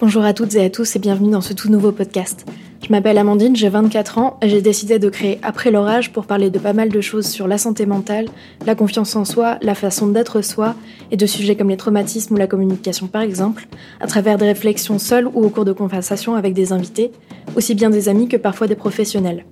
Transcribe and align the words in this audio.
Bonjour 0.00 0.22
à 0.22 0.32
toutes 0.32 0.54
et 0.54 0.64
à 0.64 0.70
tous 0.70 0.94
et 0.94 1.00
bienvenue 1.00 1.32
dans 1.32 1.40
ce 1.40 1.52
tout 1.52 1.68
nouveau 1.68 1.90
podcast. 1.90 2.46
Je 2.86 2.92
m'appelle 2.92 3.18
Amandine, 3.18 3.56
j'ai 3.56 3.68
24 3.68 4.18
ans 4.18 4.38
et 4.40 4.48
j'ai 4.48 4.62
décidé 4.62 5.00
de 5.00 5.08
créer 5.08 5.40
Après 5.42 5.72
l'orage 5.72 6.12
pour 6.12 6.24
parler 6.24 6.50
de 6.50 6.58
pas 6.60 6.72
mal 6.72 6.88
de 6.88 7.00
choses 7.00 7.26
sur 7.26 7.48
la 7.48 7.58
santé 7.58 7.84
mentale, 7.84 8.26
la 8.64 8.76
confiance 8.76 9.16
en 9.16 9.24
soi, 9.24 9.58
la 9.60 9.74
façon 9.74 10.06
d'être 10.06 10.40
soi 10.40 10.76
et 11.10 11.16
de 11.16 11.26
sujets 11.26 11.56
comme 11.56 11.70
les 11.70 11.76
traumatismes 11.76 12.34
ou 12.34 12.36
la 12.36 12.46
communication 12.46 13.08
par 13.08 13.22
exemple, 13.22 13.66
à 14.00 14.06
travers 14.06 14.38
des 14.38 14.44
réflexions 14.44 15.00
seules 15.00 15.26
ou 15.26 15.44
au 15.44 15.48
cours 15.48 15.64
de 15.64 15.72
conversations 15.72 16.36
avec 16.36 16.54
des 16.54 16.72
invités, 16.72 17.10
aussi 17.56 17.74
bien 17.74 17.90
des 17.90 18.08
amis 18.08 18.28
que 18.28 18.36
parfois 18.36 18.68
des 18.68 18.76
professionnels. 18.76 19.46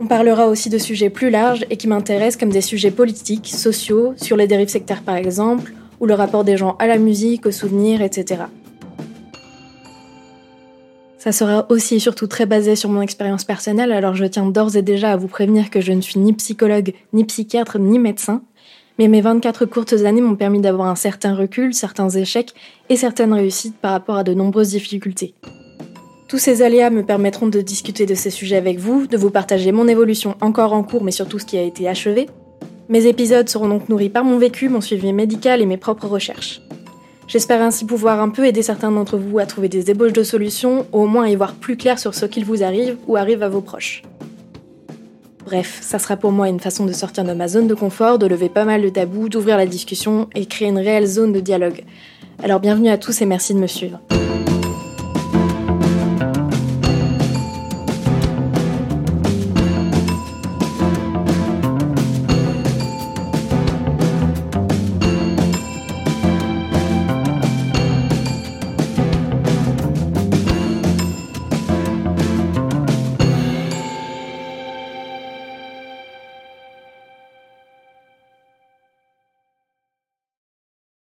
On 0.00 0.08
parlera 0.08 0.48
aussi 0.48 0.68
de 0.68 0.78
sujets 0.78 1.10
plus 1.10 1.30
larges 1.30 1.64
et 1.70 1.76
qui 1.76 1.86
m'intéressent 1.86 2.40
comme 2.40 2.50
des 2.50 2.60
sujets 2.60 2.90
politiques, 2.90 3.46
sociaux, 3.46 4.14
sur 4.16 4.36
les 4.36 4.48
dérives 4.48 4.68
sectaires 4.68 5.02
par 5.02 5.14
exemple, 5.14 5.72
ou 6.00 6.06
le 6.06 6.14
rapport 6.14 6.42
des 6.42 6.56
gens 6.56 6.74
à 6.80 6.88
la 6.88 6.98
musique, 6.98 7.46
aux 7.46 7.52
souvenirs, 7.52 8.02
etc. 8.02 8.46
Ça 11.22 11.30
sera 11.30 11.66
aussi 11.68 11.94
et 11.94 11.98
surtout 12.00 12.26
très 12.26 12.46
basé 12.46 12.74
sur 12.74 12.90
mon 12.90 13.00
expérience 13.00 13.44
personnelle, 13.44 13.92
alors 13.92 14.16
je 14.16 14.24
tiens 14.24 14.46
d'ores 14.46 14.74
et 14.74 14.82
déjà 14.82 15.12
à 15.12 15.16
vous 15.16 15.28
prévenir 15.28 15.70
que 15.70 15.80
je 15.80 15.92
ne 15.92 16.00
suis 16.00 16.18
ni 16.18 16.32
psychologue, 16.32 16.94
ni 17.12 17.22
psychiatre, 17.22 17.78
ni 17.78 18.00
médecin. 18.00 18.42
Mais 18.98 19.06
mes 19.06 19.20
24 19.20 19.64
courtes 19.66 19.92
années 20.04 20.20
m'ont 20.20 20.34
permis 20.34 20.60
d'avoir 20.60 20.88
un 20.88 20.96
certain 20.96 21.36
recul, 21.36 21.74
certains 21.74 22.08
échecs 22.08 22.52
et 22.88 22.96
certaines 22.96 23.32
réussites 23.32 23.76
par 23.76 23.92
rapport 23.92 24.16
à 24.16 24.24
de 24.24 24.34
nombreuses 24.34 24.70
difficultés. 24.70 25.34
Tous 26.26 26.38
ces 26.38 26.60
aléas 26.60 26.90
me 26.90 27.04
permettront 27.04 27.46
de 27.46 27.60
discuter 27.60 28.04
de 28.04 28.16
ces 28.16 28.30
sujets 28.30 28.56
avec 28.56 28.80
vous, 28.80 29.06
de 29.06 29.16
vous 29.16 29.30
partager 29.30 29.70
mon 29.70 29.86
évolution 29.86 30.34
encore 30.40 30.72
en 30.72 30.82
cours 30.82 31.04
mais 31.04 31.12
surtout 31.12 31.38
ce 31.38 31.46
qui 31.46 31.56
a 31.56 31.62
été 31.62 31.88
achevé. 31.88 32.26
Mes 32.88 33.06
épisodes 33.06 33.48
seront 33.48 33.68
donc 33.68 33.88
nourris 33.88 34.10
par 34.10 34.24
mon 34.24 34.38
vécu, 34.38 34.68
mon 34.68 34.80
suivi 34.80 35.12
médical 35.12 35.62
et 35.62 35.66
mes 35.66 35.76
propres 35.76 36.08
recherches. 36.08 36.60
J'espère 37.28 37.62
ainsi 37.62 37.84
pouvoir 37.84 38.20
un 38.20 38.28
peu 38.28 38.46
aider 38.46 38.62
certains 38.62 38.90
d'entre 38.90 39.16
vous 39.16 39.38
à 39.38 39.46
trouver 39.46 39.68
des 39.68 39.90
ébauches 39.90 40.12
de 40.12 40.22
solutions, 40.22 40.86
ou 40.92 41.02
au 41.02 41.06
moins 41.06 41.28
y 41.28 41.36
voir 41.36 41.54
plus 41.54 41.76
clair 41.76 41.98
sur 41.98 42.14
ce 42.14 42.26
qu'il 42.26 42.44
vous 42.44 42.62
arrive 42.62 42.96
ou 43.06 43.16
arrive 43.16 43.42
à 43.42 43.48
vos 43.48 43.60
proches. 43.60 44.02
Bref, 45.44 45.78
ça 45.80 45.98
sera 45.98 46.16
pour 46.16 46.32
moi 46.32 46.48
une 46.48 46.60
façon 46.60 46.86
de 46.86 46.92
sortir 46.92 47.24
de 47.24 47.32
ma 47.32 47.48
zone 47.48 47.66
de 47.66 47.74
confort, 47.74 48.18
de 48.18 48.26
lever 48.26 48.48
pas 48.48 48.64
mal 48.64 48.82
de 48.82 48.88
tabous, 48.88 49.28
d'ouvrir 49.28 49.56
la 49.56 49.66
discussion 49.66 50.28
et 50.34 50.46
créer 50.46 50.68
une 50.68 50.78
réelle 50.78 51.06
zone 51.06 51.32
de 51.32 51.40
dialogue. 51.40 51.84
Alors 52.42 52.60
bienvenue 52.60 52.90
à 52.90 52.98
tous 52.98 53.22
et 53.22 53.26
merci 53.26 53.54
de 53.54 53.58
me 53.58 53.66
suivre. 53.66 54.00